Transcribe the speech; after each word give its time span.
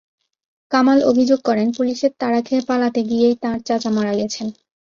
কামাল 0.71 0.99
অভিযোগ 1.03 1.39
করেন, 1.43 1.67
পুলিশের 1.77 2.11
তাড়া 2.19 2.41
খেয়ে 2.41 2.67
পালাতে 2.69 3.01
গিয়েই 3.09 3.35
তাঁর 3.43 3.57
চাচা 3.67 3.89
মারা 3.89 4.13
গেছেন। 4.15 4.47